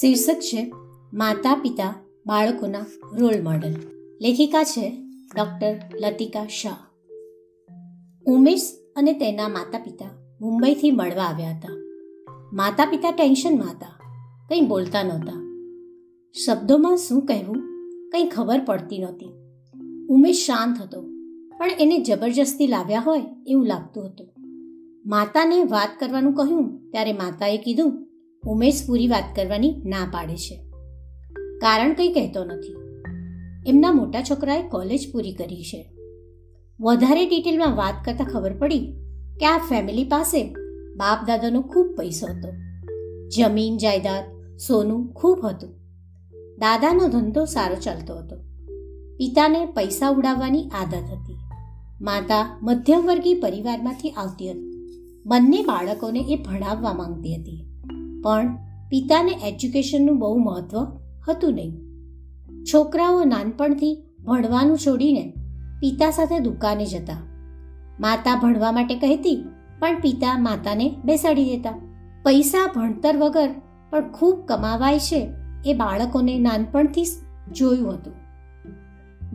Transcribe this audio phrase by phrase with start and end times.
[0.00, 0.72] શીર્ષક છે
[1.12, 1.94] માતા પિતા
[2.26, 2.86] બાળકોના
[3.18, 3.74] રોલ મોડલ
[4.20, 4.96] લેખિકા છે
[5.36, 6.76] ડૉક્ટર લતિકા શાહ.
[8.26, 8.60] ઉમેશ
[8.96, 10.06] અને તેના માતા પિતા
[10.40, 11.68] મુંબઈથી મળવા આવ્યા હતા.
[12.52, 13.98] માતા પિતા ટેન્શનમાં હતા,
[14.48, 15.68] કંઈ બોલતા નહોતા.
[16.46, 17.56] શબ્દોમાં શું કહેવું,
[18.12, 19.30] કંઈ ખબર પડતી નહોતી.
[20.08, 21.02] ઉમેશ શાંત હતો,
[21.58, 24.26] પણ એને જબરજસ્તી લાવ્યા હોય એવું લાગતું હતું.
[25.06, 28.01] માતાને વાત કરવાનું કહ્યું ત્યારે માતાએ કીધું
[28.46, 30.56] ઉમેશ પૂરી વાત કરવાની ના પાડે છે.
[31.58, 32.76] કારણ કંઈ કહેતો નથી.
[33.66, 35.90] એમના મોટા છોકરાએ કોલેજ પૂરી કરી છે.
[36.80, 38.92] વધારે ડિટેલમાં વાત કરતાં ખબર પડી
[39.40, 40.54] કે આ ફેમિલી પાસે
[40.96, 42.48] બાપ દાદાનો ખૂબ પૈસો હતો.
[43.28, 44.24] જમીન, જાયદાદ,
[44.56, 45.70] સોનું ખૂબ હતું.
[46.58, 48.36] દાદાનો ધંધો સારો ચાલતો હતો.
[49.16, 51.36] પિતાને પૈસા ઉડાવવાની આદત હતી.
[52.00, 54.72] માતા મધ્યમવર્ગીય પરિવારમાંથી આવતી હતી.
[55.26, 57.71] બંને બાળકોને એ ભણાવવા માંગતી હતી.
[58.22, 58.56] પણ
[58.88, 60.78] પિતાને એજ્યુકેશનનું બહુ મહત્ત્વ
[61.28, 61.72] હતું નહીં.
[62.64, 65.32] છોકરાઓ નાનપણથી ભણવાનું છોડીને
[65.80, 67.16] પિતા સાથે દુકાને જતા.
[68.00, 69.44] માતા ભણવા માટે કહેતી,
[69.78, 71.74] પણ પિતા માતાને બેસાડી દેતા.
[72.22, 73.50] પૈસા ભણતર વગર
[73.90, 75.30] પણ ખૂબ કમાવાય છે
[75.66, 77.04] એ બાળકોને નાનપણથી
[77.52, 78.14] જોયું હતું.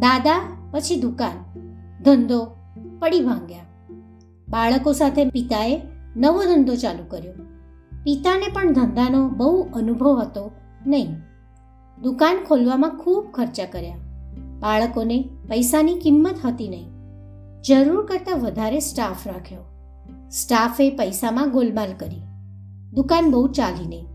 [0.00, 0.40] દાદા
[0.70, 1.60] પછી દુકાન,
[2.02, 2.56] ધંધો
[2.98, 3.66] પડી ભાંગ્યા.
[4.48, 5.82] બાળકો સાથે પિતાએ
[6.16, 7.32] નવો ધંધો ચાલુ કર્યો.
[8.06, 10.50] પિતાને પણ ધંધાનો બહુ અનુભવ હતો
[10.86, 11.16] નહીં.
[12.02, 13.96] દુકાન ખોલવામાં ખૂબ ખર્ચા કર્યા.
[14.60, 16.90] બાળકોને પૈસાની કિંમત હતી નહીં.
[17.62, 19.60] જરૂર કરતાં વધારે સ્ટાફ રાખ્યો.
[20.30, 22.22] સ્ટાફે પૈસામાં ગોલમાલ કરી.
[22.92, 24.06] દુકાન બહુ ચાલી નહીં.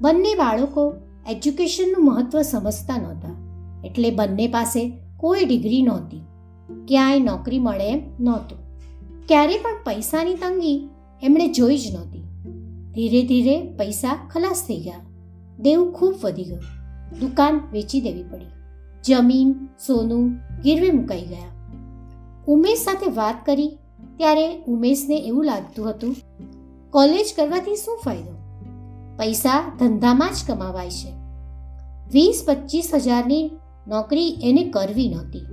[0.00, 0.94] બંને બાળકો
[1.28, 3.34] એજ્યુકેશનનું મહત્ત્વ સમજતા નહોતા.
[3.84, 6.20] એટલે બંને પાસે કોઈ ડિગ્રી નહોતી.
[6.88, 8.58] ક્યાંય નોકરી મળે એમ નહોતું.
[9.26, 10.88] ક્યારે પણ પૈસાની તંગી
[11.22, 12.25] એમણે જોઈ જ નહોતી.
[12.96, 15.00] ધીરે ધીરે પૈસા ખલાસ થઈ ગયા.
[15.58, 16.60] દેવ ખૂબ વધી ગયું.
[17.20, 18.46] દુકાન વેચી દેવી પડી.
[19.04, 19.52] જમીન,
[19.86, 20.30] સોનું,
[20.62, 21.74] ગીરવે મુકાઈ ગયા.
[22.48, 23.78] ઉમેશ સાથે વાત કરી
[24.16, 26.16] ત્યારે ઉમેશને એવું લાગતું હતું,
[26.90, 28.34] કોલેજ કરવાથી શું ફાયદો?
[29.16, 31.12] પૈસા ધંધામાં જ કમાવાય છે.
[32.12, 33.50] વીસ પચીસ હજારની
[33.88, 35.46] નોકરી એને કરવી નહોતી.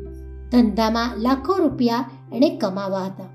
[0.52, 3.30] ધંધામાં લાખો રૂપિયા એણે કમાવા હતા.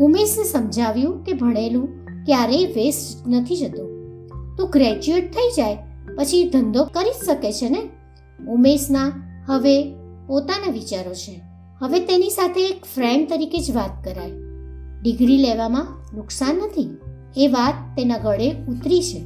[0.00, 3.86] ઉમેશને સમજાવ્યું કે ભણેલું ક્યારેય વેસ્ટ નથી જતો.
[4.58, 5.78] તું ગ્રેજ્યુએટ થઈ જાય,
[6.16, 7.88] પછી ધંધો કરી શકે છે ને?
[8.48, 9.12] ઉમેશના
[9.46, 9.94] હવે
[10.26, 11.40] પોતાના વિચારો છે.
[11.78, 14.30] હવે તેની સાથે એક ફ્રેન્ડ તરીકે જ વાત કરાય.
[15.02, 16.98] ડિગ્રી લેવામાં નુકસાન નથી.
[17.36, 19.18] એ વાત તેના ગળે ઉતરી છે.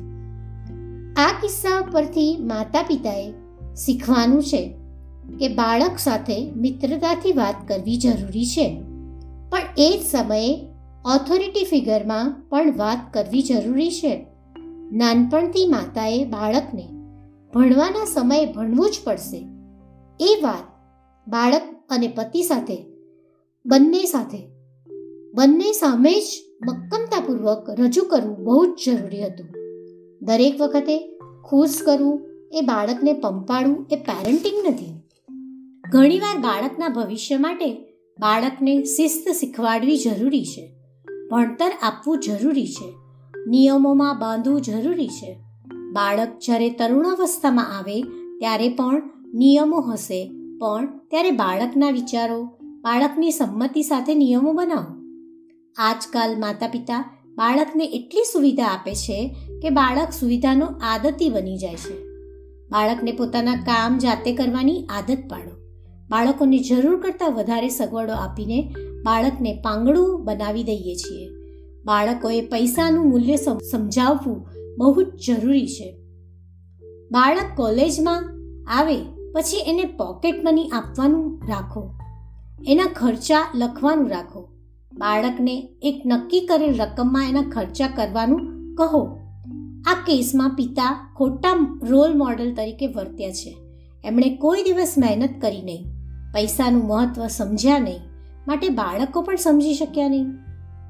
[1.15, 3.33] આ કિસ્સા પરથી માતા પિતાએ
[3.75, 4.75] શીખવાનું છે
[5.39, 8.83] કે બાળક સાથે મિત્રતાથી વાત કરવી જરૂરી છે.
[9.51, 10.69] પણ એ જ સમયે
[11.06, 14.27] ઓથોરિટી ફિગરમાં પણ વાત કરવી જરૂરી છે.
[14.93, 16.89] નાનપણથી માતાએ બાળકને
[17.55, 19.49] ભણવાના સમયે ભણવું જ પડશે.
[20.21, 20.65] એ વાત
[21.28, 22.87] બાળક અને પતિ સાથે,
[23.66, 24.39] બંને સાથે,
[25.34, 26.25] બંને સામે જ
[26.66, 29.47] મક્કમતાપૂર્વક રજૂ કરવું બહુ જ જરૂરી હતું.
[30.22, 32.21] દરેક વખતે ખુશ કરવું
[32.53, 35.03] એ બાળકને પંપાડવું એ પેરેન્ટિંગ નથી.
[35.91, 37.75] ઘણીવાર બાળકના ભવિષ્ય માટે
[38.21, 40.75] બાળકને શિસ્ત શીખવાડવી જરૂરી છે.
[41.32, 42.94] ભણતર આપવું જરૂરી છે.
[43.47, 45.38] નિયમોમાં બાંધવું જરૂરી છે.
[45.92, 48.03] બાળક જ્યારે તરુણાવસ્થામાં આવે,
[48.38, 49.03] ત્યારે પણ
[49.34, 50.31] નિયમો હશે.
[50.60, 54.97] પણ ત્યારે બાળકના વિચારો, બાળકની સંમતિ સાથે નિયમો બનાવો.
[55.76, 62.03] આજકાલ માતા પિતા બાળકને એટલી સુવિધા આપે છે કે બાળક સુવિધાનો આદતી બની જાય છે.
[62.70, 65.50] બાળકને પોતાના કામ જાતે કરવાની આદત પાડો.
[66.10, 68.75] બાળકોને જરૂર કરતાં વધારે સગવડો આપીને
[69.06, 71.28] બાળકને પાંગડું બનાવી દઈએ છીએ.
[71.84, 73.37] બાળકોએ પૈસાનું મૂલ્ય
[73.71, 74.47] સમજાવવું
[74.78, 75.97] બહુ જ જરૂરી છે.
[77.12, 78.25] બાળક કોલેજમાં
[78.66, 78.97] આવે
[79.34, 81.95] પછી એને પોકેટ મની આપવાનું રાખો.
[82.69, 84.48] એના ખર્ચા લખવાનું રાખો.
[84.92, 89.19] બાળકને એક નક્કી કરેલ રકમમાં એના ખર્ચા કરવાનું કહો.
[89.86, 93.57] આ કેસમાં પિતા ખોટા રોલ મોડલ તરીકે વર્ત્યા છે.
[94.04, 95.84] એમણે કોઈ દિવસ મહેનત કરી નહીં.
[96.34, 97.98] પૈસાનું મહત્ત્વ સમજ્યા નહીં.
[98.48, 100.27] માટે બાળકો પણ સમજી શક્યા નહીં.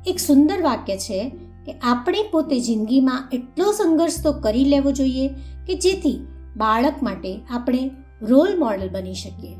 [0.07, 1.31] એક સુંદર વાક્ય છે
[1.67, 5.29] કે આપણે પોતે જિંદગીમાં એટલો સંઘર્ષ તો કરી લેવો જોઈએ
[5.67, 6.27] કે જેથી
[6.57, 7.91] બાળક માટે આપણે
[8.23, 9.57] રોલ મોડલ બની શકીએ.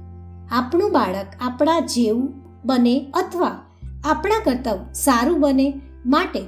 [0.51, 2.35] આપણું બાળક આપણા જેવું
[2.65, 3.63] બને અથવા
[4.05, 6.41] આપણા કરતાં સારું બને માટે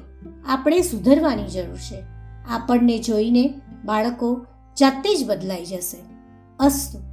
[0.47, 2.03] આપણે સુધરવાની જરૂર છે.
[2.49, 4.47] આપણને જોઈને બાળકો
[4.81, 5.97] જાતે જ બદલાઈ જશે.
[6.61, 7.08] અસ્તુ.